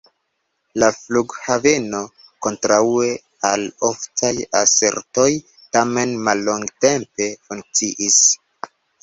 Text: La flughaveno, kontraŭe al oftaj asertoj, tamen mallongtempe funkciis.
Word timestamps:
La 0.83 0.87
flughaveno, 0.93 1.99
kontraŭe 2.45 3.09
al 3.51 3.67
oftaj 3.91 4.33
asertoj, 4.63 5.27
tamen 5.79 6.17
mallongtempe 6.31 7.31
funkciis. 7.47 8.19